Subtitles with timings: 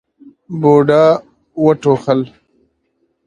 [0.59, 1.05] بوډا
[1.63, 2.21] وټوخل.